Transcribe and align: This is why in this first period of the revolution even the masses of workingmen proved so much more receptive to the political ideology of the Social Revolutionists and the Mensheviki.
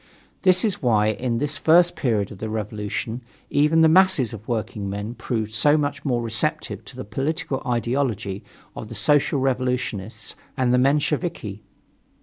This 0.41 0.65
is 0.65 0.81
why 0.81 1.09
in 1.09 1.37
this 1.37 1.59
first 1.59 1.95
period 1.95 2.31
of 2.31 2.39
the 2.39 2.49
revolution 2.49 3.21
even 3.51 3.81
the 3.81 3.87
masses 3.87 4.33
of 4.33 4.47
workingmen 4.47 5.13
proved 5.13 5.53
so 5.53 5.77
much 5.77 6.03
more 6.03 6.23
receptive 6.23 6.83
to 6.85 6.95
the 6.95 7.05
political 7.05 7.61
ideology 7.67 8.43
of 8.75 8.87
the 8.89 8.95
Social 8.95 9.39
Revolutionists 9.39 10.35
and 10.57 10.73
the 10.73 10.79
Mensheviki. 10.79 11.61